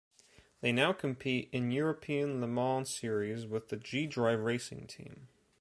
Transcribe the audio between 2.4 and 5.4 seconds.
Le Mans Series with the G-Drive Racing team.